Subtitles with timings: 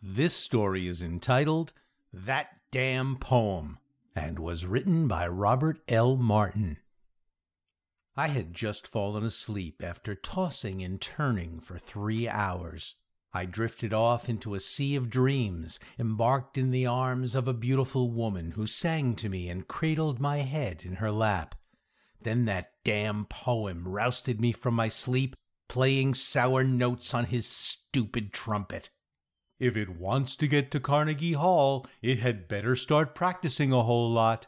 [0.00, 1.72] This story is entitled
[2.12, 3.78] That Damn Poem
[4.14, 6.16] and was written by Robert L.
[6.16, 6.78] Martin.
[8.14, 12.94] I had just fallen asleep after tossing and turning for three hours.
[13.32, 18.12] I drifted off into a sea of dreams, embarked in the arms of a beautiful
[18.12, 21.56] woman who sang to me and cradled my head in her lap.
[22.22, 25.34] Then that damn poem rousted me from my sleep,
[25.66, 28.90] playing sour notes on his stupid trumpet.
[29.60, 34.08] If it wants to get to Carnegie Hall, it had better start practicing a whole
[34.08, 34.46] lot.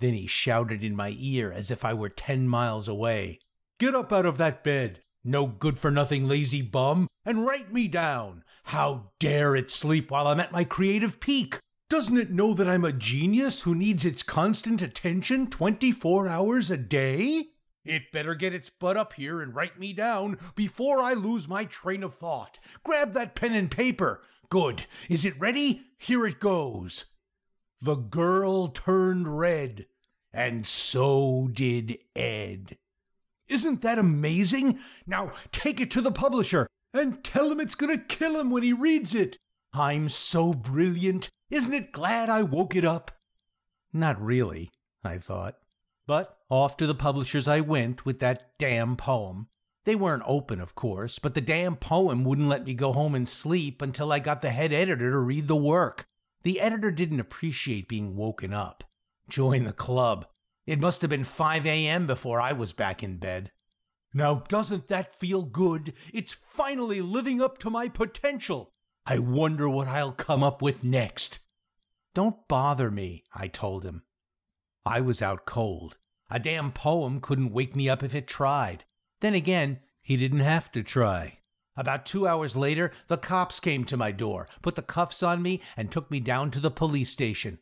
[0.00, 3.40] Then he shouted in my ear as if I were ten miles away.
[3.78, 7.88] Get up out of that bed, no good for nothing lazy bum, and write me
[7.88, 8.42] down.
[8.64, 11.58] How dare it sleep while I'm at my creative peak?
[11.90, 16.76] Doesn't it know that I'm a genius who needs its constant attention 24 hours a
[16.78, 17.48] day?
[17.84, 21.64] It better get its butt up here and write me down before I lose my
[21.64, 22.58] train of thought.
[22.84, 24.22] Grab that pen and paper.
[24.50, 24.86] Good.
[25.10, 25.82] Is it ready?
[25.98, 27.06] Here it goes.
[27.80, 29.86] The girl turned red,
[30.32, 32.78] and so did Ed.
[33.46, 34.78] Isn't that amazing?
[35.06, 38.62] Now take it to the publisher and tell him it's going to kill him when
[38.62, 39.38] he reads it.
[39.72, 41.28] I'm so brilliant.
[41.50, 43.10] Isn't it glad I woke it up?
[43.92, 44.70] Not really,
[45.04, 45.56] I thought.
[46.06, 49.48] But off to the publishers I went with that damn poem.
[49.88, 53.26] They weren't open, of course, but the damn poem wouldn't let me go home and
[53.26, 56.04] sleep until I got the head editor to read the work.
[56.42, 58.84] The editor didn't appreciate being woken up.
[59.30, 60.26] Join the club.
[60.66, 62.06] It must have been 5 a.m.
[62.06, 63.50] before I was back in bed.
[64.12, 65.94] Now, doesn't that feel good?
[66.12, 68.74] It's finally living up to my potential.
[69.06, 71.38] I wonder what I'll come up with next.
[72.12, 74.02] Don't bother me, I told him.
[74.84, 75.96] I was out cold.
[76.28, 78.84] A damn poem couldn't wake me up if it tried.
[79.20, 81.38] Then again, he didn't have to try.
[81.76, 85.62] About two hours later, the cops came to my door, put the cuffs on me,
[85.76, 87.58] and took me down to the police station.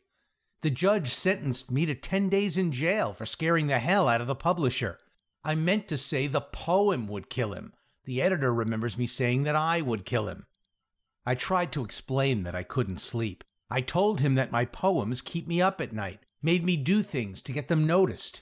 [0.61, 4.27] The judge sentenced me to 10 days in jail for scaring the hell out of
[4.27, 4.97] the publisher.
[5.43, 7.73] I meant to say the poem would kill him.
[8.05, 10.47] The editor remembers me saying that I would kill him.
[11.25, 13.43] I tried to explain that I couldn't sleep.
[13.69, 17.41] I told him that my poems keep me up at night, made me do things
[17.43, 18.41] to get them noticed.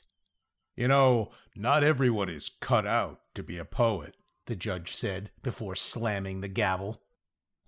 [0.75, 4.15] You know, not everyone is cut out to be a poet,
[4.45, 7.01] the judge said before slamming the gavel.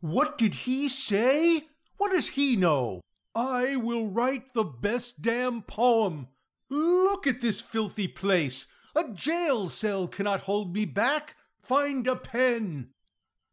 [0.01, 1.67] What did he say?
[1.97, 3.01] What does he know?
[3.33, 6.27] I will write the best damn poem.
[6.69, 8.65] Look at this filthy place.
[8.95, 11.35] A jail cell cannot hold me back.
[11.61, 12.89] Find a pen.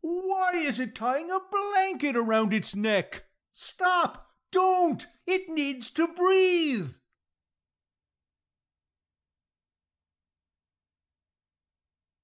[0.01, 3.25] Why is it tying a blanket around its neck?
[3.53, 4.31] Stop!
[4.51, 5.07] Don't!
[5.27, 6.95] It needs to breathe!